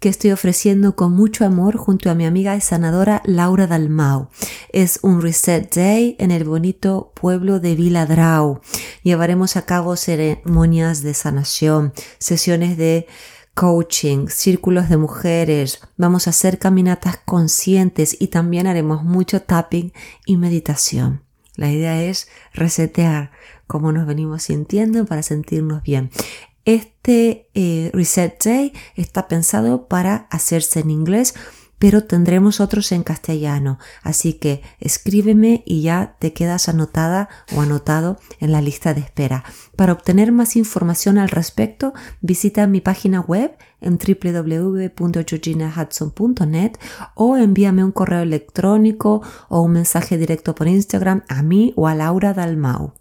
que 0.00 0.08
estoy 0.08 0.32
ofreciendo 0.32 0.96
con 0.96 1.12
mucho 1.12 1.44
amor 1.46 1.76
junto 1.76 2.10
a 2.10 2.14
mi 2.14 2.26
amiga 2.26 2.54
y 2.56 2.60
sanadora 2.60 3.22
Laura 3.24 3.66
Dalmau. 3.66 4.28
Es 4.70 4.98
un 5.02 5.22
Reset 5.22 5.74
Day 5.74 6.16
en 6.18 6.30
el 6.30 6.44
bonito 6.44 7.12
pueblo 7.14 7.58
de 7.58 7.74
Viladrau. 7.74 8.60
Llevaremos 9.02 9.56
a 9.56 9.62
cabo 9.62 9.96
ceremonias 9.96 11.02
de 11.02 11.14
sanación, 11.14 11.92
sesiones 12.18 12.76
de 12.76 13.06
coaching, 13.54 14.26
círculos 14.28 14.88
de 14.88 14.96
mujeres, 14.96 15.80
vamos 15.96 16.26
a 16.26 16.30
hacer 16.30 16.58
caminatas 16.58 17.18
conscientes 17.24 18.16
y 18.18 18.28
también 18.28 18.66
haremos 18.66 19.04
mucho 19.04 19.42
tapping 19.42 19.92
y 20.26 20.36
meditación. 20.36 21.22
La 21.56 21.70
idea 21.70 22.02
es 22.02 22.28
resetear 22.52 23.30
cómo 23.66 23.92
nos 23.92 24.06
venimos 24.06 24.44
sintiendo 24.44 25.04
para 25.06 25.22
sentirnos 25.22 25.82
bien. 25.82 26.10
Este 26.64 27.50
eh, 27.54 27.90
Reset 27.92 28.42
Day 28.42 28.72
está 28.94 29.28
pensado 29.28 29.86
para 29.86 30.26
hacerse 30.30 30.80
en 30.80 30.90
inglés, 30.90 31.34
pero 31.78 32.04
tendremos 32.04 32.60
otros 32.60 32.90
en 32.92 33.02
castellano. 33.02 33.78
Así 34.02 34.32
que 34.34 34.62
escríbeme 34.80 35.62
y 35.66 35.82
ya 35.82 36.16
te 36.18 36.32
quedas 36.32 36.70
anotada 36.70 37.28
o 37.54 37.60
anotado 37.60 38.18
en 38.40 38.52
la 38.52 38.62
lista 38.62 38.94
de 38.94 39.02
espera. 39.02 39.44
Para 39.76 39.92
obtener 39.92 40.32
más 40.32 40.56
información 40.56 41.18
al 41.18 41.28
respecto, 41.28 41.92
visita 42.22 42.66
mi 42.66 42.80
página 42.80 43.20
web 43.20 43.58
en 43.82 43.98
www.georginahudson.net 43.98 46.78
o 47.14 47.36
envíame 47.36 47.84
un 47.84 47.92
correo 47.92 48.22
electrónico 48.22 49.20
o 49.50 49.60
un 49.60 49.72
mensaje 49.72 50.16
directo 50.16 50.54
por 50.54 50.68
Instagram 50.68 51.24
a 51.28 51.42
mí 51.42 51.74
o 51.76 51.86
a 51.86 51.94
Laura 51.94 52.32
Dalmau. 52.32 52.94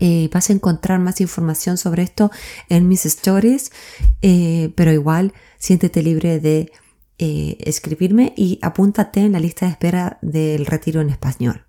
Eh, 0.00 0.30
vas 0.32 0.50
a 0.50 0.52
encontrar 0.52 1.00
más 1.00 1.20
información 1.20 1.76
sobre 1.76 2.02
esto 2.04 2.30
en 2.68 2.86
mis 2.86 3.04
stories, 3.04 3.72
eh, 4.22 4.72
pero 4.76 4.92
igual 4.92 5.32
siéntete 5.58 6.02
libre 6.02 6.38
de 6.38 6.70
eh, 7.18 7.56
escribirme 7.60 8.32
y 8.36 8.60
apúntate 8.62 9.20
en 9.20 9.32
la 9.32 9.40
lista 9.40 9.66
de 9.66 9.72
espera 9.72 10.18
del 10.22 10.66
retiro 10.66 11.00
en 11.00 11.10
español. 11.10 11.64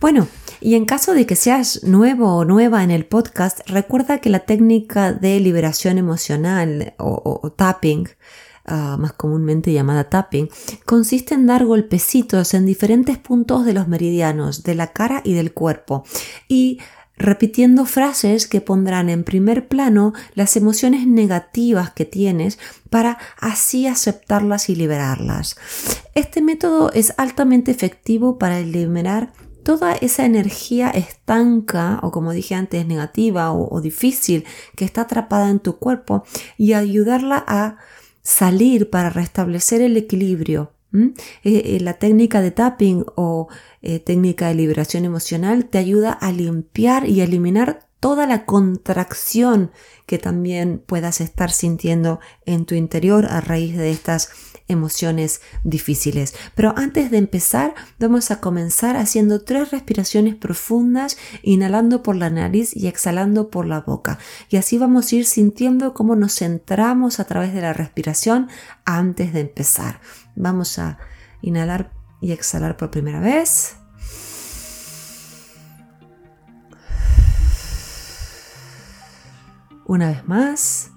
Bueno, 0.00 0.26
y 0.60 0.74
en 0.74 0.86
caso 0.86 1.14
de 1.14 1.26
que 1.26 1.36
seas 1.36 1.84
nuevo 1.84 2.36
o 2.36 2.44
nueva 2.44 2.82
en 2.82 2.90
el 2.90 3.06
podcast, 3.06 3.60
recuerda 3.68 4.18
que 4.18 4.30
la 4.30 4.40
técnica 4.40 5.12
de 5.12 5.38
liberación 5.38 5.98
emocional 5.98 6.94
o, 6.98 7.52
tapping, 7.54 8.08
ah, 8.64 8.96
más 8.98 9.12
comúnmente 9.12 9.72
llamada 9.72 10.08
tapping, 10.08 10.48
consiste 10.84 11.34
en 11.34 11.46
dar 11.46 11.64
golpecitos 11.64 12.54
en 12.54 12.66
diferentes 12.66 13.18
puntos 13.18 13.64
de 13.64 13.74
los 13.74 13.88
meridianos 13.88 14.62
de 14.64 14.74
la 14.74 14.88
cara 14.88 15.20
y 15.22 15.34
del 15.34 15.52
cuerpo 15.52 16.04
y 16.48 16.78
repitiendo 17.20 17.84
frases 17.84 18.48
que 18.48 18.62
pondrán 18.62 19.10
en 19.10 19.24
primer 19.24 19.68
plano 19.68 20.14
las 20.34 20.56
emociones 20.56 21.06
negativas 21.06 21.90
que 21.90 22.06
tienes 22.06 22.58
para 22.88 23.18
así 23.38 23.86
aceptarlas 23.86 24.70
y 24.70 24.74
liberarlas. 24.74 25.56
Este 26.14 26.40
método 26.40 26.90
es 26.92 27.12
altamente 27.18 27.70
efectivo 27.70 28.38
para 28.38 28.58
eliminar 28.58 29.32
toda 29.62 29.92
esa 29.92 30.24
energía 30.24 30.88
estanca 30.88 32.00
o 32.02 32.10
como 32.10 32.32
dije 32.32 32.54
antes 32.54 32.86
negativa 32.86 33.52
o, 33.52 33.80
difícil 33.82 34.46
que 34.74 34.86
está 34.86 35.02
atrapada 35.02 35.50
en 35.50 35.60
tu 35.60 35.76
cuerpo 35.76 36.24
y 36.56 36.72
ayudarla 36.72 37.44
a 37.46 37.76
salir 38.22 38.88
para 38.88 39.10
restablecer 39.10 39.82
el 39.82 39.98
equilibrio. 39.98 40.72
Eh, 40.92 41.12
eh, 41.44 41.78
la 41.80 41.94
técnica 41.94 42.40
de 42.40 42.50
tapping 42.50 43.04
o 43.14 43.48
eh, 43.82 44.00
técnica 44.00 44.48
de 44.48 44.54
liberación 44.54 45.04
emocional 45.04 45.66
te 45.66 45.78
ayuda 45.78 46.12
a 46.12 46.32
limpiar 46.32 47.08
y 47.08 47.20
eliminar 47.20 47.86
toda 48.00 48.26
la 48.26 48.46
contracción 48.46 49.70
que 50.06 50.18
también 50.18 50.82
puedas 50.84 51.20
estar 51.20 51.52
sintiendo 51.52 52.18
en 52.46 52.64
tu 52.64 52.74
interior 52.74 53.26
a 53.26 53.40
raíz 53.40 53.76
de 53.76 53.90
estas 53.90 54.30
emociones 54.66 55.42
difíciles. 55.64 56.34
Pero 56.54 56.72
antes 56.76 57.10
de 57.10 57.18
empezar, 57.18 57.74
vamos 57.98 58.30
a 58.30 58.40
comenzar 58.40 58.96
haciendo 58.96 59.42
tres 59.42 59.70
respiraciones 59.70 60.34
profundas, 60.34 61.18
inhalando 61.42 62.02
por 62.02 62.16
la 62.16 62.30
nariz 62.30 62.74
y 62.74 62.86
exhalando 62.86 63.50
por 63.50 63.66
la 63.66 63.80
boca. 63.80 64.18
Y 64.48 64.56
así 64.56 64.78
vamos 64.78 65.12
a 65.12 65.16
ir 65.16 65.26
sintiendo 65.26 65.92
cómo 65.92 66.16
nos 66.16 66.36
centramos 66.36 67.20
a 67.20 67.24
través 67.24 67.52
de 67.52 67.60
la 67.60 67.72
respiración 67.72 68.48
antes 68.84 69.32
de 69.32 69.40
empezar. 69.40 70.00
Vamos 70.36 70.78
a 70.78 70.98
inhalar 71.42 71.92
y 72.20 72.32
exhalar 72.32 72.76
por 72.76 72.90
primera 72.90 73.20
vez. 73.20 73.76
Una 79.86 80.08
vez 80.08 80.26
más. 80.28 80.90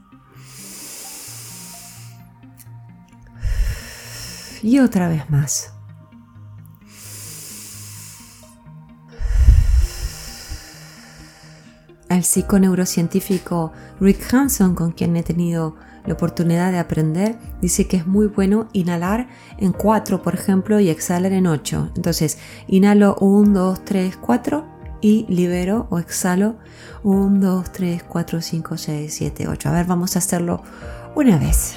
Y 4.61 4.79
otra 4.79 5.09
vez 5.09 5.29
más. 5.29 5.73
El 12.09 12.23
psiconeurocientífico 12.23 13.73
Rick 13.99 14.31
Hanson, 14.31 14.75
con 14.75 14.91
quien 14.91 15.17
he 15.17 15.23
tenido 15.23 15.75
la 16.05 16.13
oportunidad 16.13 16.71
de 16.71 16.79
aprender, 16.79 17.37
dice 17.61 17.87
que 17.87 17.97
es 17.97 18.07
muy 18.07 18.27
bueno 18.27 18.67
inhalar 18.73 19.27
en 19.57 19.71
4, 19.71 20.21
por 20.21 20.33
ejemplo, 20.33 20.79
y 20.79 20.89
exhalar 20.89 21.31
en 21.31 21.47
8. 21.47 21.91
Entonces, 21.95 22.37
inhalo 22.67 23.15
1, 23.19 23.59
2, 23.59 23.85
3, 23.85 24.17
4 24.17 24.65
y 25.01 25.25
libero 25.27 25.87
o 25.89 25.99
exhalo 25.99 26.55
1, 27.03 27.39
2, 27.39 27.71
3, 27.71 28.03
4, 28.03 28.41
5, 28.41 28.77
6, 28.77 29.13
7, 29.13 29.47
8. 29.47 29.69
A 29.69 29.71
ver, 29.71 29.85
vamos 29.85 30.15
a 30.15 30.19
hacerlo 30.19 30.61
una 31.15 31.37
vez. 31.37 31.75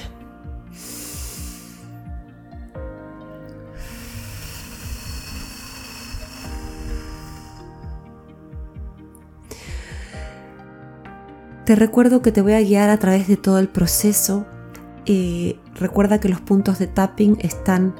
Te 11.67 11.75
recuerdo 11.75 12.21
que 12.21 12.31
te 12.31 12.41
voy 12.41 12.53
a 12.53 12.61
guiar 12.61 12.89
a 12.89 12.97
través 12.97 13.27
de 13.27 13.35
todo 13.35 13.59
el 13.59 13.67
proceso. 13.67 14.45
Eh, 15.05 15.59
recuerda 15.75 16.17
que 16.21 16.29
los 16.29 16.39
puntos 16.39 16.79
de 16.79 16.87
tapping 16.87 17.39
están 17.41 17.93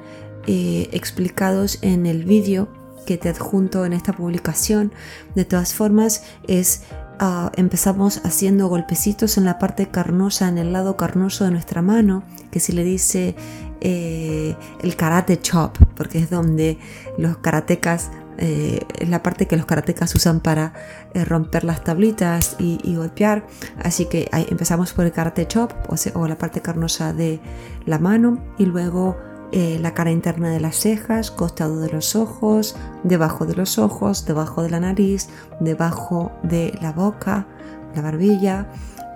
eh, 0.46 0.88
explicados 0.94 1.80
en 1.82 2.06
el 2.06 2.24
vídeo 2.24 2.70
que 3.06 3.18
te 3.18 3.28
adjunto 3.28 3.86
en 3.86 3.92
esta 3.92 4.14
publicación. 4.14 4.94
De 5.36 5.44
todas 5.44 5.74
formas, 5.74 6.24
es 6.48 6.84
ah, 7.20 7.52
empezamos 7.58 8.22
haciendo 8.24 8.70
golpecitos 8.70 9.38
en 9.38 9.44
la 9.44 9.60
parte 9.60 9.90
carnosa, 9.90 10.48
en 10.48 10.60
el 10.60 10.72
lado 10.72 10.96
carnoso 10.96 11.44
de 11.44 11.52
nuestra 11.52 11.82
mano, 11.82 12.24
que 12.52 12.62
se 12.62 12.72
le 12.72 12.86
dice 12.86 13.36
eh, 13.82 14.56
el 14.82 14.96
karate 14.96 15.42
chop, 15.42 15.78
porque 15.98 16.20
es 16.20 16.30
donde 16.30 16.78
los 17.18 17.40
karatecas 17.40 18.12
eh, 18.38 18.86
la 19.08 19.24
parte 19.24 19.48
que 19.48 19.58
los 19.58 19.66
karatecas 19.66 20.14
usan 20.14 20.40
para 20.42 20.74
eh, 21.14 21.26
romper 21.26 21.64
las 21.64 21.84
tablitas 21.84 22.56
y, 22.60 22.96
golpear. 22.96 23.46
Así 23.84 24.06
que 24.06 24.30
empezamos 24.32 24.94
por 24.94 25.06
el 25.06 25.12
karate 25.12 25.48
chop 25.48 25.72
o, 25.88 26.28
la 26.28 26.38
parte 26.38 26.62
carnosa 26.62 27.14
de 27.14 27.40
la 27.86 28.00
mano 28.00 28.44
y 28.58 28.66
luego 28.66 29.18
eh, 29.52 29.78
la 29.82 29.94
cara 29.94 30.12
interna 30.12 30.50
de 30.50 30.60
las 30.60 30.76
cejas, 30.76 31.32
costado 31.32 31.80
de 31.80 31.90
los 31.90 32.16
ojos, 32.16 32.76
debajo 33.04 33.46
de 33.46 33.56
los 33.56 33.78
ojos, 33.78 34.26
debajo 34.26 34.64
de 34.64 34.70
la 34.70 34.80
nariz, 34.80 35.30
debajo 35.60 36.32
de 36.44 36.78
la 36.82 36.92
boca, 36.92 37.48
la 37.96 38.02
barbilla, 38.02 38.68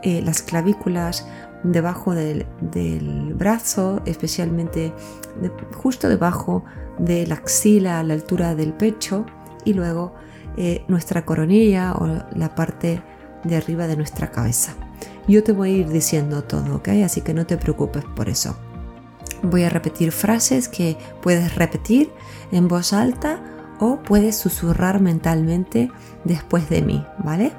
las 0.03 0.41
clavículas, 0.41 1.27
debajo 1.63 2.13
del, 2.13 2.46
brazo, 3.36 4.02
especialmente 4.06 4.94
justo 5.74 6.10
debajo 6.10 6.63
de 6.98 7.25
la 7.28 7.36
axila 7.36 8.00
a 8.00 8.04
la 8.04 8.13
altura 8.13 8.56
del 8.56 8.74
pecho 8.74 9.25
y 9.66 9.74
luego 9.74 10.13
eh, 10.58 10.84
nuestra 10.88 11.25
coronilla 11.25 11.94
o 11.94 12.08
la 12.36 12.56
parte 12.56 13.02
de 13.44 13.56
arriba 13.56 13.88
de 13.88 13.96
nuestra 13.96 14.31
cabeza. 14.31 14.74
Yo 15.28 15.44
te 15.44 15.52
voy 15.52 15.69
a 15.69 15.78
ir 15.78 15.90
diciendo 15.90 16.44
todo, 16.44 16.78
¿ok? 16.78 16.90
Así 17.06 17.22
que 17.22 17.34
no 17.34 17.46
te 17.46 17.58
preocupes 17.58 18.04
por 18.16 18.30
eso. 18.30 18.56
Voy 19.44 19.63
a 19.63 19.69
repetir 19.69 20.12
frases 20.12 20.68
que 20.68 20.98
puedes 21.22 21.56
repetir 21.56 22.12
en 22.52 22.68
voz 22.68 22.94
alta 22.94 23.42
o 23.80 23.98
puedes 23.98 24.36
susurrar 24.36 25.00
mentalmente 25.02 25.92
después 26.24 26.69
de 26.69 26.81
mí, 26.81 27.06
¿vale? 27.24 27.52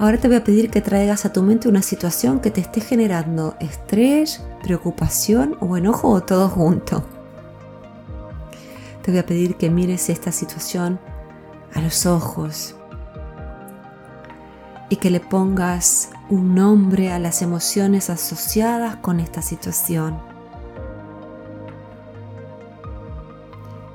Ahora 0.00 0.16
te 0.16 0.28
voy 0.28 0.38
a 0.38 0.44
pedir 0.44 0.70
que 0.70 0.80
traigas 0.80 1.26
a 1.26 1.32
tu 1.34 1.42
mente 1.42 1.68
una 1.68 1.82
situación 1.82 2.40
que 2.40 2.50
te 2.50 2.62
esté 2.62 2.80
generando 2.80 3.54
estrés, 3.60 4.42
preocupación 4.62 5.58
o 5.60 5.76
enojo 5.76 6.08
o 6.08 6.22
todo 6.22 6.48
junto. 6.48 7.04
Te 9.02 9.10
voy 9.10 9.20
a 9.20 9.26
pedir 9.26 9.56
que 9.56 9.68
mires 9.68 10.08
esta 10.08 10.32
situación 10.32 10.98
a 11.74 11.82
los 11.82 12.06
ojos 12.06 12.76
y 14.88 14.96
que 14.96 15.10
le 15.10 15.20
pongas 15.20 16.08
un 16.30 16.54
nombre 16.54 17.12
a 17.12 17.18
las 17.18 17.42
emociones 17.42 18.08
asociadas 18.08 18.96
con 18.96 19.20
esta 19.20 19.42
situación. 19.42 20.18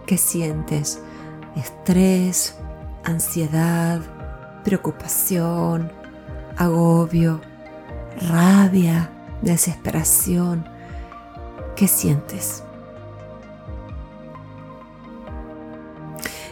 ¿Qué 0.06 0.20
sientes? 0.20 1.00
Estrés, 1.56 2.54
ansiedad, 3.04 4.02
preocupación, 4.66 5.92
agobio, 6.58 7.40
rabia, 8.28 9.10
desesperación. 9.42 10.68
¿Qué 11.76 11.88
sientes? 11.88 12.64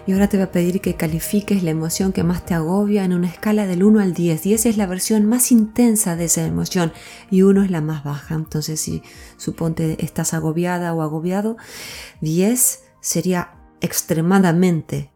Y 0.06 0.12
ahora 0.12 0.28
te 0.28 0.38
voy 0.38 0.44
a 0.44 0.52
pedir 0.52 0.82
que 0.82 0.96
califiques 0.96 1.64
la 1.64 1.72
emoción 1.72 2.12
que 2.12 2.24
más 2.24 2.46
te 2.46 2.54
agobia 2.54 3.06
en 3.06 3.14
una 3.14 3.28
escala 3.28 3.66
del 3.66 3.84
1 3.84 4.02
al 4.02 4.14
10. 4.14 4.44
10 4.44 4.66
es 4.66 4.78
la 4.78 4.86
versión 4.86 5.26
más 5.26 5.52
intensa 5.52 6.18
de 6.18 6.26
esa 6.26 6.46
emoción 6.46 6.92
y 7.32 7.44
1 7.44 7.64
es 7.64 7.72
la 7.72 7.80
más 7.80 8.04
baja. 8.04 8.36
Entonces, 8.36 8.82
si 8.82 9.02
suponte 9.38 10.04
estás 10.04 10.34
agobiada 10.34 10.94
o 10.94 11.02
agobiado, 11.02 11.56
10 12.20 12.84
sería 13.00 13.56
extremadamente 13.80 15.12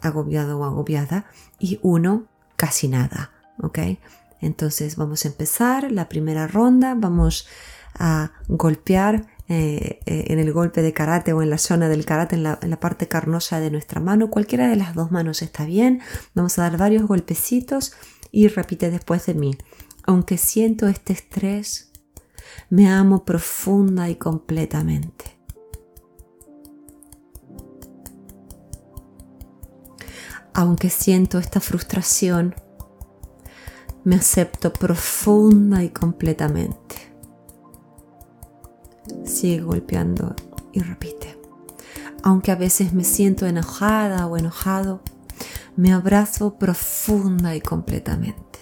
agobiado 0.00 0.58
o 0.58 0.64
agobiada 0.64 1.26
y 1.58 1.78
1 1.82 2.29
casi 2.60 2.88
nada, 2.88 3.30
¿ok? 3.62 3.78
Entonces 4.42 4.96
vamos 4.96 5.24
a 5.24 5.28
empezar 5.28 5.90
la 5.90 6.10
primera 6.10 6.46
ronda, 6.46 6.94
vamos 6.94 7.48
a 7.94 8.32
golpear 8.48 9.28
eh, 9.48 10.00
eh, 10.04 10.24
en 10.26 10.38
el 10.38 10.52
golpe 10.52 10.82
de 10.82 10.92
karate 10.92 11.32
o 11.32 11.40
en 11.40 11.48
la 11.48 11.56
zona 11.56 11.88
del 11.88 12.04
karate, 12.04 12.36
en 12.36 12.42
la, 12.42 12.58
en 12.60 12.68
la, 12.68 12.78
parte 12.78 13.08
carnosa 13.08 13.60
de 13.60 13.70
nuestra 13.70 13.98
mano, 13.98 14.28
cualquiera 14.28 14.68
de 14.68 14.76
las 14.76 14.94
dos 14.94 15.10
manos 15.10 15.40
está 15.40 15.64
bien, 15.64 16.02
vamos 16.34 16.58
a 16.58 16.62
dar 16.64 16.76
varios 16.76 17.06
golpecitos 17.06 17.94
y 18.30 18.48
repite 18.48 18.90
después 18.90 19.24
de 19.24 19.32
mí, 19.32 19.56
aunque 20.04 20.36
siento 20.36 20.86
este 20.86 21.14
estrés, 21.14 21.90
me 22.68 22.90
amo 22.90 23.24
profunda 23.24 24.10
y 24.10 24.16
completamente. 24.16 25.39
Aunque 30.54 30.90
siento 30.90 31.38
esta 31.38 31.60
frustración, 31.60 32.54
me 34.04 34.16
acepto 34.16 34.72
profunda 34.72 35.82
y 35.82 35.90
completamente. 35.90 36.96
Sigue 39.24 39.62
golpeando 39.62 40.34
y 40.72 40.80
repite. 40.80 41.38
Aunque 42.22 42.50
a 42.50 42.56
veces 42.56 42.92
me 42.92 43.04
siento 43.04 43.46
enojada 43.46 44.26
o 44.26 44.36
enojado, 44.36 45.02
me 45.76 45.92
abrazo 45.92 46.58
profunda 46.58 47.54
y 47.54 47.60
completamente. 47.60 48.58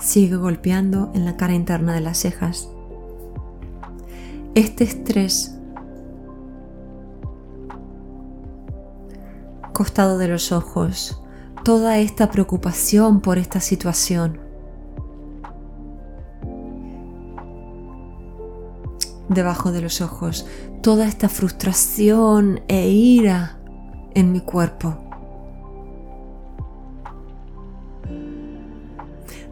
Sigue 0.00 0.36
golpeando 0.36 1.10
en 1.14 1.24
la 1.24 1.36
cara 1.36 1.54
interna 1.54 1.94
de 1.94 2.00
las 2.00 2.18
cejas. 2.18 2.68
Este 4.54 4.84
estrés 4.84 5.57
costado 9.78 10.18
de 10.18 10.26
los 10.26 10.50
ojos 10.50 11.22
toda 11.62 11.98
esta 11.98 12.32
preocupación 12.32 13.20
por 13.20 13.38
esta 13.38 13.60
situación. 13.60 14.40
Debajo 19.28 19.70
de 19.70 19.80
los 19.80 20.00
ojos 20.00 20.46
toda 20.82 21.06
esta 21.06 21.28
frustración 21.28 22.60
e 22.66 22.88
ira 22.88 23.60
en 24.14 24.32
mi 24.32 24.40
cuerpo. 24.40 24.98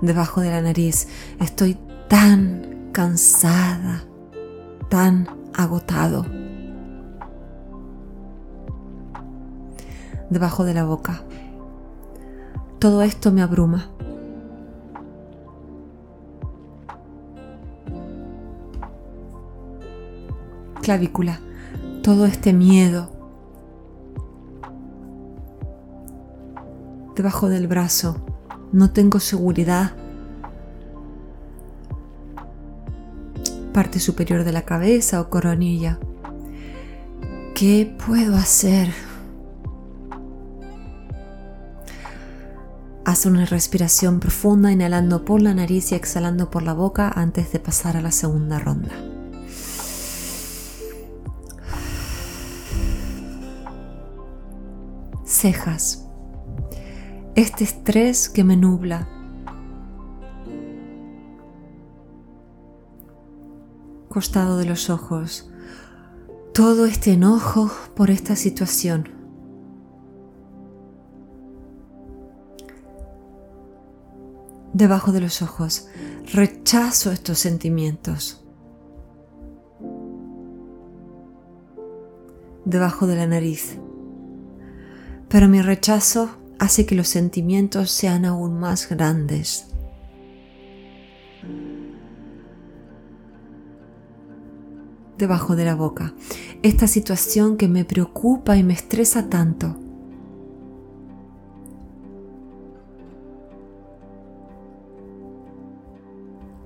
Debajo 0.00 0.40
de 0.40 0.50
la 0.50 0.60
nariz 0.60 1.06
estoy 1.38 1.78
tan 2.08 2.90
cansada, 2.90 4.02
tan 4.88 5.28
agotado. 5.54 6.45
Debajo 10.30 10.64
de 10.64 10.74
la 10.74 10.84
boca. 10.84 11.22
Todo 12.78 13.02
esto 13.02 13.32
me 13.32 13.42
abruma. 13.42 13.90
Clavícula, 20.82 21.40
todo 22.02 22.26
este 22.26 22.52
miedo. 22.52 23.10
Debajo 27.16 27.48
del 27.48 27.66
brazo, 27.66 28.16
no 28.72 28.90
tengo 28.92 29.18
seguridad. 29.18 29.92
Parte 33.72 33.98
superior 33.98 34.44
de 34.44 34.52
la 34.52 34.62
cabeza 34.62 35.20
o 35.20 35.28
coronilla. 35.30 35.98
¿Qué 37.54 37.96
puedo 38.06 38.36
hacer? 38.36 38.92
Haz 43.16 43.24
una 43.24 43.46
respiración 43.46 44.20
profunda 44.20 44.70
inhalando 44.70 45.24
por 45.24 45.40
la 45.40 45.54
nariz 45.54 45.90
y 45.90 45.94
exhalando 45.94 46.50
por 46.50 46.62
la 46.62 46.74
boca 46.74 47.08
antes 47.08 47.50
de 47.50 47.58
pasar 47.58 47.96
a 47.96 48.02
la 48.02 48.10
segunda 48.10 48.58
ronda. 48.58 48.90
Cejas. 55.24 56.06
Este 57.34 57.64
estrés 57.64 58.28
que 58.28 58.44
me 58.44 58.54
nubla. 58.54 59.08
Costado 64.10 64.58
de 64.58 64.66
los 64.66 64.90
ojos. 64.90 65.50
Todo 66.52 66.84
este 66.84 67.14
enojo 67.14 67.70
por 67.94 68.10
esta 68.10 68.36
situación. 68.36 69.15
Debajo 74.76 75.10
de 75.10 75.20
los 75.20 75.40
ojos. 75.40 75.88
Rechazo 76.32 77.10
estos 77.10 77.38
sentimientos. 77.38 78.44
Debajo 82.64 83.06
de 83.06 83.16
la 83.16 83.26
nariz. 83.26 83.78
Pero 85.28 85.48
mi 85.48 85.62
rechazo 85.62 86.30
hace 86.58 86.84
que 86.84 86.94
los 86.94 87.08
sentimientos 87.08 87.90
sean 87.90 88.24
aún 88.24 88.58
más 88.58 88.88
grandes. 88.88 89.68
Debajo 95.16 95.56
de 95.56 95.64
la 95.64 95.74
boca. 95.74 96.12
Esta 96.62 96.86
situación 96.86 97.56
que 97.56 97.68
me 97.68 97.86
preocupa 97.86 98.56
y 98.58 98.62
me 98.62 98.74
estresa 98.74 99.30
tanto 99.30 99.85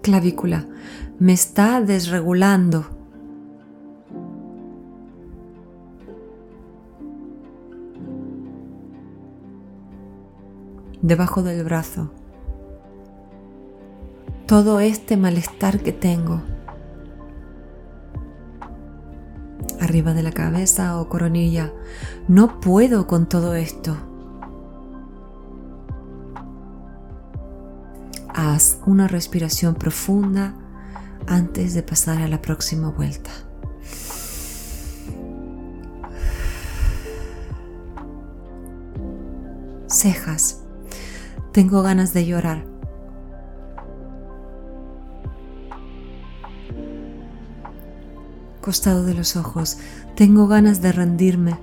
clavícula, 0.02 0.66
me 1.18 1.32
está 1.32 1.80
desregulando. 1.80 2.86
Debajo 11.02 11.42
del 11.42 11.64
brazo. 11.64 12.10
Todo 14.46 14.80
este 14.80 15.16
malestar 15.16 15.80
que 15.80 15.92
tengo. 15.92 16.42
Arriba 19.80 20.12
de 20.12 20.22
la 20.22 20.32
cabeza 20.32 21.00
o 21.00 21.08
coronilla. 21.08 21.72
No 22.28 22.60
puedo 22.60 23.06
con 23.06 23.28
todo 23.28 23.54
esto. 23.54 24.09
Una 28.84 29.06
respiración 29.06 29.76
profunda 29.76 30.54
antes 31.28 31.72
de 31.72 31.84
pasar 31.84 32.20
a 32.20 32.26
la 32.26 32.42
próxima 32.42 32.90
vuelta. 32.90 33.30
Cejas. 39.86 40.62
Tengo 41.52 41.82
ganas 41.82 42.12
de 42.12 42.26
llorar. 42.26 42.64
Costado 48.60 49.04
de 49.04 49.14
los 49.14 49.36
ojos. 49.36 49.78
Tengo 50.16 50.48
ganas 50.48 50.82
de 50.82 50.90
rendirme. 50.90 51.56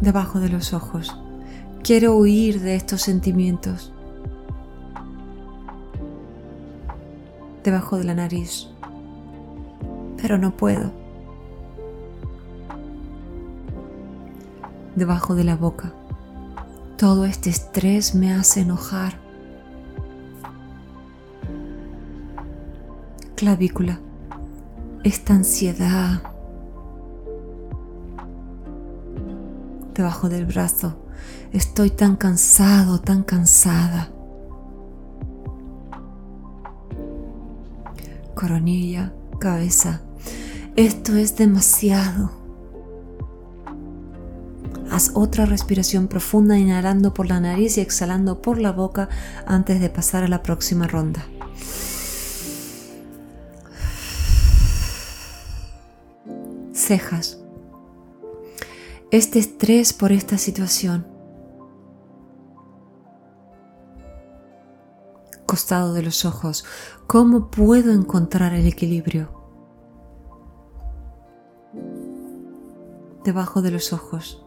Debajo 0.00 0.40
de 0.40 0.48
los 0.48 0.72
ojos. 0.72 1.16
Quiero 1.86 2.16
huir 2.16 2.62
de 2.62 2.74
estos 2.74 3.02
sentimientos. 3.02 3.92
Debajo 7.62 7.96
de 7.96 8.02
la 8.02 8.14
nariz. 8.16 8.66
Pero 10.20 10.36
no 10.36 10.56
puedo. 10.56 10.90
Debajo 14.96 15.36
de 15.36 15.44
la 15.44 15.54
boca. 15.54 15.92
Todo 16.98 17.24
este 17.24 17.50
estrés 17.50 18.16
me 18.16 18.32
hace 18.34 18.62
enojar. 18.62 19.20
Clavícula. 23.36 24.00
Esta 25.04 25.34
ansiedad. 25.34 26.20
Debajo 29.94 30.28
del 30.28 30.46
brazo 30.46 31.05
Estoy 31.52 31.90
tan 31.90 32.16
cansado, 32.16 33.00
tan 33.00 33.22
cansada. 33.22 34.10
Coronilla, 38.34 39.12
cabeza. 39.38 40.02
Esto 40.76 41.16
es 41.16 41.36
demasiado. 41.36 42.30
Haz 44.90 45.12
otra 45.14 45.46
respiración 45.46 46.06
profunda 46.06 46.58
inhalando 46.58 47.12
por 47.12 47.26
la 47.26 47.40
nariz 47.40 47.76
y 47.78 47.80
exhalando 47.80 48.42
por 48.42 48.58
la 48.58 48.72
boca 48.72 49.08
antes 49.46 49.80
de 49.80 49.90
pasar 49.90 50.24
a 50.24 50.28
la 50.28 50.42
próxima 50.42 50.86
ronda. 50.86 51.24
Cejas. 56.72 57.45
Este 59.10 59.38
estrés 59.38 59.92
por 59.92 60.12
esta 60.12 60.36
situación 60.36 61.16
costado 65.46 65.94
de 65.94 66.02
los 66.02 66.24
ojos. 66.24 66.64
¿Cómo 67.06 67.50
puedo 67.50 67.92
encontrar 67.92 68.52
el 68.52 68.66
equilibrio? 68.66 69.30
Debajo 73.24 73.62
de 73.62 73.70
los 73.70 73.92
ojos. 73.92 74.44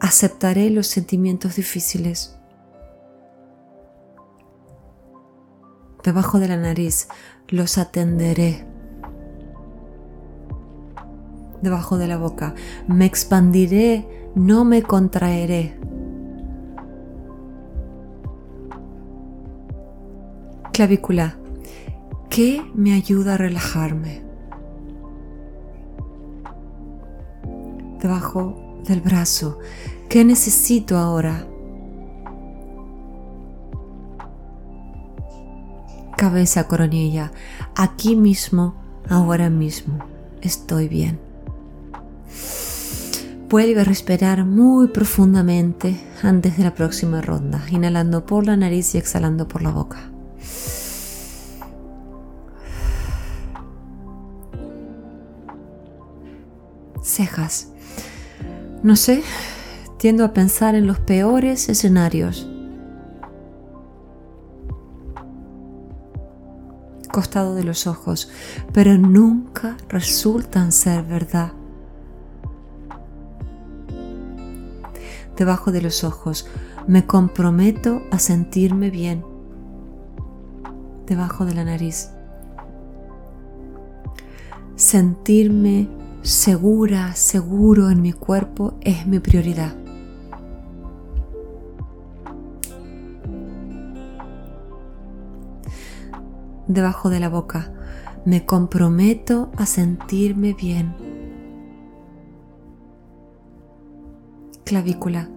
Aceptaré 0.00 0.70
los 0.70 0.86
sentimientos 0.86 1.56
difíciles. 1.56 2.38
Debajo 6.04 6.38
de 6.38 6.48
la 6.48 6.56
nariz 6.56 7.08
los 7.48 7.78
atenderé. 7.78 8.77
Debajo 11.62 11.98
de 11.98 12.06
la 12.06 12.16
boca 12.16 12.54
me 12.86 13.04
expandiré, 13.04 14.30
no 14.34 14.64
me 14.64 14.82
contraeré. 14.82 15.78
clavícula. 20.78 21.34
¿Qué 22.30 22.62
me 22.72 22.92
ayuda 22.92 23.34
a 23.34 23.36
relajarme? 23.36 24.22
Debajo 28.00 28.78
del 28.84 29.00
brazo. 29.00 29.58
¿Qué 30.08 30.24
necesito 30.24 30.96
ahora? 30.96 31.48
Cabeza, 36.16 36.68
coronilla. 36.68 37.32
Aquí 37.74 38.14
mismo, 38.14 38.76
ahora 39.08 39.50
mismo. 39.50 39.98
Estoy 40.42 40.86
bien. 40.86 41.27
Vuelve 43.48 43.80
a 43.80 43.84
respirar 43.84 44.44
muy 44.44 44.88
profundamente 44.88 45.98
antes 46.22 46.56
de 46.56 46.64
la 46.64 46.74
próxima 46.74 47.20
ronda, 47.20 47.64
inhalando 47.70 48.26
por 48.26 48.46
la 48.46 48.56
nariz 48.56 48.94
y 48.94 48.98
exhalando 48.98 49.48
por 49.48 49.62
la 49.62 49.70
boca. 49.70 50.10
cejas. 57.18 57.68
No 58.82 58.94
sé, 58.94 59.22
tiendo 59.98 60.24
a 60.24 60.32
pensar 60.32 60.74
en 60.76 60.86
los 60.86 61.00
peores 61.00 61.68
escenarios. 61.68 62.48
Costado 67.10 67.56
de 67.56 67.64
los 67.64 67.88
ojos, 67.88 68.30
pero 68.72 68.96
nunca 68.96 69.76
resultan 69.88 70.70
ser 70.70 71.02
verdad. 71.02 71.57
Debajo 75.38 75.70
de 75.70 75.80
los 75.80 76.02
ojos, 76.02 76.48
me 76.88 77.06
comprometo 77.06 78.02
a 78.10 78.18
sentirme 78.18 78.90
bien. 78.90 79.24
Debajo 81.06 81.46
de 81.46 81.54
la 81.54 81.64
nariz. 81.64 82.10
Sentirme 84.74 85.88
segura, 86.22 87.14
seguro 87.14 87.88
en 87.90 88.02
mi 88.02 88.12
cuerpo 88.12 88.74
es 88.80 89.06
mi 89.06 89.20
prioridad. 89.20 89.76
Debajo 96.66 97.10
de 97.10 97.20
la 97.20 97.28
boca, 97.28 97.72
me 98.24 98.44
comprometo 98.44 99.52
a 99.56 99.66
sentirme 99.66 100.52
bien. 100.52 101.07
Clavícula, 104.68 105.30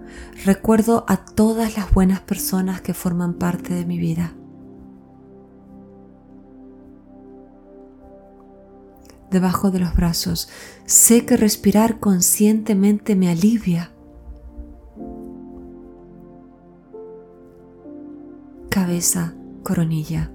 recuerdo 0.44 1.06
a 1.08 1.16
todas 1.16 1.78
las 1.78 1.94
buenas 1.94 2.20
personas 2.20 2.82
que 2.82 2.94
forman 2.94 3.36
parte 3.36 3.74
de 3.74 3.86
mi 3.86 3.98
vida. 3.98 4.34
debajo 9.30 9.72
de 9.72 9.80
los 9.80 9.96
brazos. 9.96 10.50
Sé 10.86 11.26
que 11.26 11.38
respirar 11.38 12.02
conscientemente 12.02 13.16
me 13.16 13.30
alivia. 13.30 13.94
Cabeza, 18.70 19.34
coronilla. 19.64 20.30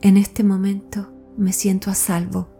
En 0.00 0.16
este 0.16 0.42
momento 0.42 1.12
me 1.36 1.52
siento 1.52 1.90
a 1.90 1.94
salvo. 1.94 2.57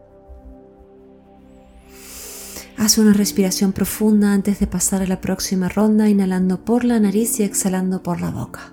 Haz 2.79 2.97
una 2.97 3.13
respiración 3.13 3.73
profunda 3.73 4.33
antes 4.33 4.61
de 4.61 4.69
pasar 4.69 5.03
a 5.03 5.07
la 5.07 5.21
próxima 5.21 5.69
ronda, 5.69 6.09
inhalando 6.09 6.65
por 6.65 6.85
la 6.85 7.01
nariz 7.01 7.41
y 7.41 7.43
exhalando 7.43 8.03
por 8.03 8.21
la 8.21 8.31
boca. 8.31 8.73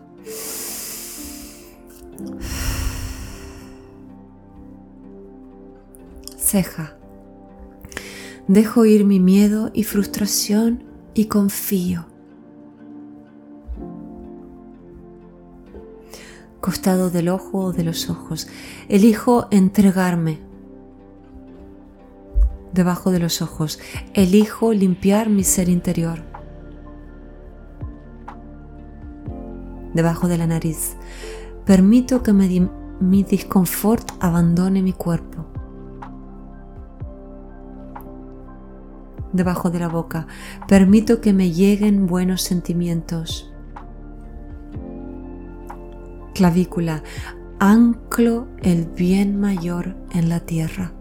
Ceja, 6.38 6.96
Dejo 8.48 8.86
ir 8.86 9.06
mi 9.06 9.20
miedo 9.20 9.72
y 9.74 9.84
frustración 9.84 10.84
y 11.16 11.26
confío. 11.26 12.06
Costado 16.62 17.10
del 17.10 17.30
ojo 17.30 17.58
o 17.58 17.74
de 17.74 17.84
los 17.84 18.10
ojos. 18.10 18.48
Elijo 18.88 19.48
entregarme. 19.50 20.45
Debajo 22.76 23.12
de 23.12 23.20
los 23.20 23.42
ojos. 23.42 23.80
Elijo 24.14 24.74
limpiar 24.74 25.30
mi 25.30 25.46
ser 25.46 25.70
interior. 25.70 26.20
Debajo 29.94 30.28
de 30.28 30.38
la 30.38 30.46
nariz. 30.46 30.98
Permito 31.66 32.22
que 32.22 32.34
mi 32.34 33.24
disconfort 33.24 34.12
abandone 34.20 34.82
mi 34.82 34.92
cuerpo. 34.92 35.48
debajo 39.36 39.70
de 39.70 39.80
la 39.80 39.90
boca. 39.90 40.28
Permito 40.68 41.20
que 41.22 41.34
me 41.34 41.52
lleguen 41.52 42.08
buenos 42.08 42.42
sentimientos. 42.42 43.52
Clavícula. 46.34 47.04
Anclo 47.60 48.48
el 48.62 48.86
bien 48.86 49.40
mayor 49.40 49.96
en 50.14 50.30
la 50.30 50.40
tierra. 50.40 50.95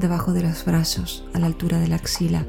Debajo 0.00 0.32
de 0.32 0.42
los 0.42 0.64
brazos, 0.64 1.24
a 1.34 1.38
la 1.38 1.46
altura 1.46 1.78
de 1.78 1.86
la 1.86 1.96
axila. 1.96 2.46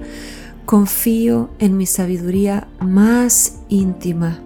Confío 0.65 1.49
en 1.59 1.75
mi 1.75 1.85
sabiduría 1.85 2.69
más 2.79 3.59
íntima. 3.67 4.39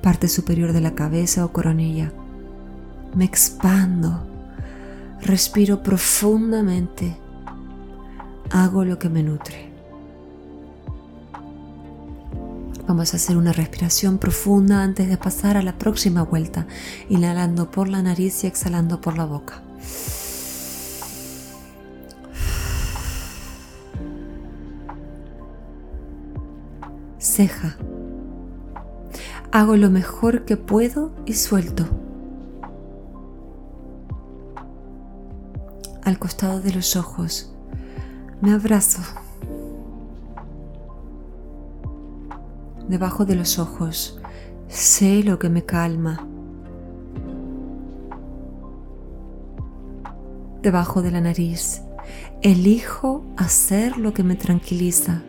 Parte 0.00 0.28
superior 0.28 0.72
de 0.72 0.80
la 0.80 0.94
cabeza 0.94 1.44
o 1.44 1.52
coronilla. 1.52 2.10
Me 3.14 3.26
expando 3.26 4.26
respiro 5.20 5.82
profundamente, 5.82 7.16
hago 8.50 8.84
lo 8.84 8.98
que 8.98 9.10
me 9.10 9.22
nutre. 9.22 9.70
Vamos 12.86 13.12
a 13.12 13.16
hacer 13.16 13.36
una 13.36 13.52
respiración 13.52 14.16
profunda 14.16 14.82
antes 14.82 15.08
de 15.08 15.18
pasar 15.18 15.58
a 15.58 15.62
la 15.62 15.76
próxima 15.76 16.22
vuelta, 16.22 16.66
inhalando 17.10 17.70
por 17.70 17.88
la 17.88 18.00
nariz 18.00 18.44
y 18.44 18.46
exhalando 18.46 19.02
por 19.02 19.18
la 19.18 19.26
boca. 19.26 19.60
Ceja. 27.36 27.76
Hago 29.52 29.76
lo 29.76 29.90
mejor 29.90 30.46
que 30.46 30.56
puedo 30.56 31.12
y 31.26 31.34
suelto. 31.34 31.84
al 36.02 36.20
costado 36.20 36.60
de 36.60 36.72
los 36.72 36.94
ojos. 36.94 37.52
Me 38.40 38.52
abrazo. 38.52 39.02
Debajo 42.88 43.24
de 43.24 43.34
los 43.34 43.58
ojos. 43.58 44.20
Sé 44.68 45.24
lo 45.24 45.40
que 45.40 45.50
me 45.50 45.64
calma. 45.64 46.24
Debajo 50.62 51.02
de 51.02 51.10
la 51.10 51.20
nariz. 51.20 51.82
Elijo 52.40 53.24
hacer 53.36 53.98
lo 53.98 54.14
que 54.14 54.22
me 54.22 54.36
tranquiliza. 54.36 55.22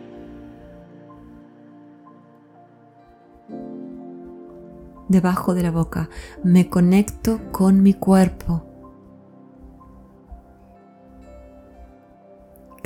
Debajo 5.08 5.54
de 5.54 5.62
la 5.62 5.70
boca. 5.70 6.08
Me 6.44 6.68
conecto 6.68 7.40
con 7.52 7.82
mi 7.82 7.94
cuerpo. 7.94 8.68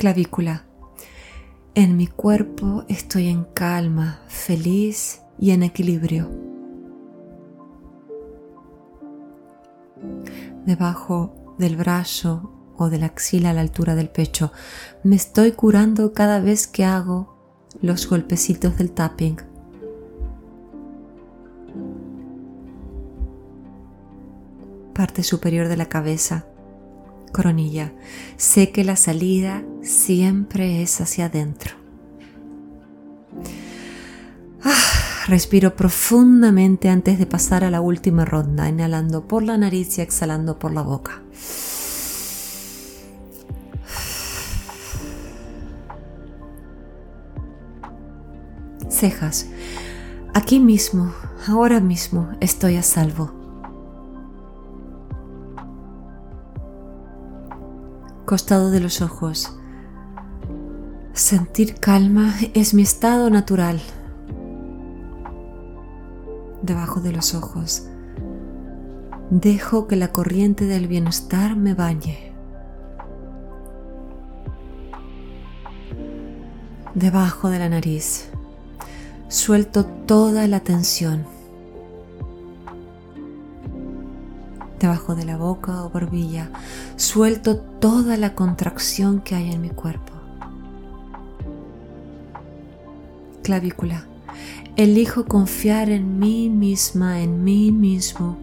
clavícula. 0.03 0.65
En 1.75 1.95
mi 1.95 2.07
cuerpo 2.07 2.83
estoy 2.89 3.29
en 3.29 3.45
calma, 3.45 4.19
feliz 4.27 5.21
y 5.39 5.51
en 5.51 5.63
equilibrio. 5.63 6.29
Debajo 10.65 11.55
del 11.57 11.77
brazo 11.77 12.51
o 12.75 12.89
de 12.89 12.97
la 12.97 13.05
axila 13.05 13.51
a 13.51 13.53
la 13.53 13.61
altura 13.61 13.95
del 13.95 14.09
pecho, 14.09 14.51
me 15.05 15.15
estoy 15.15 15.53
curando 15.53 16.11
cada 16.11 16.41
vez 16.41 16.67
que 16.67 16.83
hago 16.83 17.37
los 17.81 18.09
golpecitos 18.09 18.77
del 18.77 18.91
tapping. 18.91 19.52
Parte 25.03 25.23
superior 25.23 25.67
de 25.67 25.75
la 25.75 25.87
cabeza 25.87 26.45
coronilla, 27.33 27.91
sé 28.37 28.71
que 28.71 28.85
la 28.85 28.95
salida 28.95 29.61
siempre 29.81 30.81
es 30.81 31.01
hacia 31.01 31.25
adentro. 31.25 31.73
Ah, 34.63 34.71
respiro 35.27 35.75
profundamente 35.75 36.87
antes 36.87 37.19
de 37.19 37.25
pasar 37.25 37.65
a 37.65 37.69
la 37.69 37.81
última 37.81 38.23
ronda, 38.23 38.69
inhalando 38.69 39.27
por 39.27 39.43
la 39.43 39.57
nariz 39.57 39.97
y 39.97 40.01
exhalando 40.01 40.57
por 40.57 40.71
la 40.71 40.83
boca. 40.83 41.21
Cejas. 48.89 49.47
Aquí 50.33 50.61
mismo, 50.61 51.13
ahora 51.45 51.81
mismo, 51.81 52.29
estoy 52.39 52.77
a 52.77 52.83
salvo. 52.83 53.42
Costado 58.33 58.71
de 58.71 58.79
los 58.79 59.03
ojos. 59.03 59.55
Sentir 61.13 61.75
calma 61.75 62.33
es 62.55 62.73
mi 62.73 62.81
estado 62.81 63.29
natural. 63.29 63.79
Debajo 66.63 66.99
de 66.99 67.11
los 67.11 67.35
ojos. 67.35 67.85
Dejo 69.29 69.87
que 69.87 69.97
la 69.97 70.11
corriente 70.11 70.65
del 70.65 70.87
bienestar 70.87 71.55
me 71.55 71.75
bañe. 71.75 72.33
Debajo 76.95 77.51
de 77.51 77.59
la 77.59 77.69
nariz. 77.69 78.29
Suelto 79.27 79.85
toda 79.85 80.47
la 80.47 80.61
tensión. 80.61 81.32
Debajo 84.83 85.15
de 85.15 85.23
la 85.23 85.37
boca 85.37 85.85
o 85.85 85.89
barbilla. 85.89 86.49
Suelto 86.97 87.55
toda 87.57 88.17
la 88.17 88.35
contracción 88.35 89.21
que 89.21 89.33
hay 89.33 89.53
en 89.53 89.61
mi 89.61 89.69
cuerpo. 89.69 90.11
Clavícula. 93.43 94.05
Elijo 94.75 95.23
confiar 95.25 95.89
en 95.89 96.19
mí 96.19 96.49
misma, 96.49 97.21
en 97.21 97.45
mí 97.45 97.71
mismo 97.71 98.37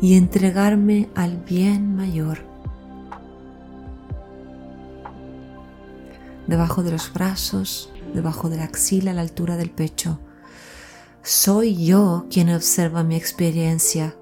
y 0.00 0.16
entregarme 0.16 1.10
al 1.14 1.36
bien 1.36 1.94
mayor. 1.94 2.38
Debajo 6.46 6.82
de 6.82 6.92
los 6.92 7.12
brazos, 7.12 7.90
debajo 8.14 8.48
de 8.48 8.56
la 8.56 8.64
axila, 8.64 9.10
a 9.10 9.14
la 9.14 9.20
altura 9.20 9.58
del 9.58 9.70
pecho. 9.70 10.18
Soy 11.22 11.84
yo 11.84 12.26
quien 12.30 12.48
observa 12.48 13.04
mi 13.04 13.14
experiencia 13.16 14.16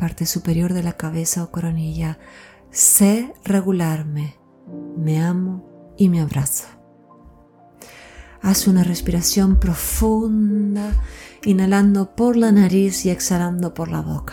parte 0.00 0.24
superior 0.24 0.72
de 0.72 0.82
la 0.82 0.94
cabeza 0.94 1.44
o 1.44 1.50
coronilla. 1.50 2.18
Sé 2.70 3.34
regularme, 3.44 4.38
me 4.96 5.20
amo 5.20 5.94
y 5.98 6.08
me 6.08 6.22
abrazo. 6.22 6.64
Haz 8.40 8.66
una 8.66 8.82
respiración 8.82 9.60
profunda, 9.60 10.90
inhalando 11.44 12.16
por 12.16 12.36
la 12.36 12.50
nariz 12.50 13.04
y 13.04 13.10
exhalando 13.10 13.74
por 13.74 13.90
la 13.90 14.00
boca. 14.00 14.32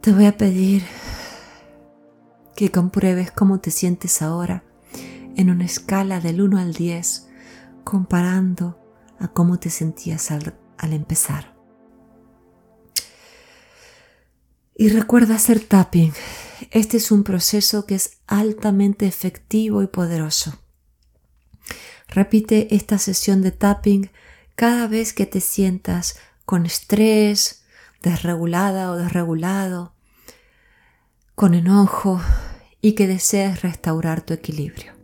Te 0.00 0.12
voy 0.12 0.26
a 0.26 0.36
pedir 0.36 0.82
que 2.56 2.72
compruebes 2.72 3.30
cómo 3.30 3.60
te 3.60 3.70
sientes 3.70 4.22
ahora 4.22 4.65
en 5.36 5.50
una 5.50 5.66
escala 5.66 6.20
del 6.20 6.40
1 6.40 6.58
al 6.58 6.72
10, 6.72 7.28
comparando 7.84 8.80
a 9.20 9.28
cómo 9.28 9.58
te 9.58 9.70
sentías 9.70 10.30
al, 10.30 10.54
empezar. 10.92 11.54
Y 14.74 14.88
recuerda 14.88 15.36
hacer 15.36 15.60
tapping. 15.60 16.12
Este 16.70 16.96
es 16.96 17.10
un 17.10 17.22
proceso 17.22 17.86
que 17.86 17.94
es 17.94 18.18
altamente 18.26 19.06
efectivo 19.06 19.82
y 19.82 19.86
poderoso. 19.86 20.58
Repite 22.08 22.74
esta 22.74 22.98
sesión 22.98 23.42
de 23.42 23.52
tapping 23.52 24.10
cada 24.54 24.86
vez 24.86 25.12
que 25.12 25.26
te 25.26 25.40
sientas 25.40 26.18
con 26.44 26.64
estrés, 26.64 27.64
desregulada 28.02 28.90
o 28.90 28.96
desregulado, 28.96 29.94
con 31.34 31.54
enojo 31.54 32.20
y 32.80 32.92
que 32.92 33.06
desees 33.06 33.62
restaurar 33.62 34.22
tu 34.22 34.32
equilibrio. 34.32 34.95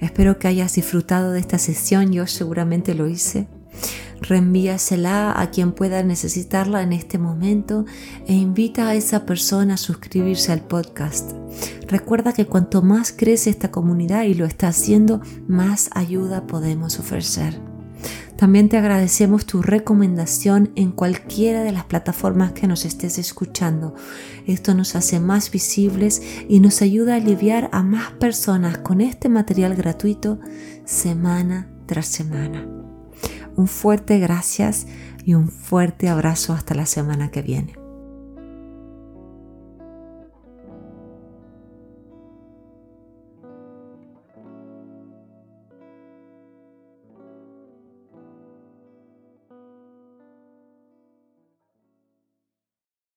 Espero 0.00 0.38
que 0.38 0.48
hayas 0.48 0.74
disfrutado 0.74 1.32
de 1.32 1.40
esta 1.40 1.58
sesión, 1.58 2.12
yo 2.12 2.26
seguramente 2.26 2.94
lo 2.94 3.06
hice. 3.06 3.48
Reenvíasela 4.20 5.40
a 5.40 5.50
quien 5.50 5.72
pueda 5.72 6.02
necesitarla 6.02 6.82
en 6.82 6.92
este 6.92 7.18
momento 7.18 7.86
e 8.26 8.34
invita 8.34 8.88
a 8.88 8.94
esa 8.94 9.24
persona 9.24 9.74
a 9.74 9.78
suscribirse 9.78 10.52
al 10.52 10.60
podcast. 10.60 11.32
Recuerda 11.88 12.32
que 12.32 12.46
cuanto 12.46 12.82
más 12.82 13.12
crece 13.12 13.50
esta 13.50 13.70
comunidad 13.70 14.24
y 14.24 14.34
lo 14.34 14.44
está 14.44 14.68
haciendo, 14.68 15.20
más 15.48 15.88
ayuda 15.94 16.46
podemos 16.46 16.98
ofrecer. 16.98 17.69
También 18.36 18.68
te 18.68 18.78
agradecemos 18.78 19.44
tu 19.44 19.60
recomendación 19.62 20.72
en 20.74 20.92
cualquiera 20.92 21.62
de 21.62 21.72
las 21.72 21.84
plataformas 21.84 22.52
que 22.52 22.66
nos 22.66 22.84
estés 22.84 23.18
escuchando. 23.18 23.94
Esto 24.46 24.74
nos 24.74 24.96
hace 24.96 25.20
más 25.20 25.50
visibles 25.50 26.22
y 26.48 26.60
nos 26.60 26.80
ayuda 26.80 27.14
a 27.14 27.16
aliviar 27.16 27.68
a 27.72 27.82
más 27.82 28.12
personas 28.12 28.78
con 28.78 29.00
este 29.00 29.28
material 29.28 29.74
gratuito 29.74 30.40
semana 30.84 31.68
tras 31.86 32.06
semana. 32.06 32.66
Un 33.56 33.68
fuerte 33.68 34.18
gracias 34.18 34.86
y 35.24 35.34
un 35.34 35.48
fuerte 35.48 36.08
abrazo 36.08 36.54
hasta 36.54 36.74
la 36.74 36.86
semana 36.86 37.30
que 37.30 37.42
viene. 37.42 37.79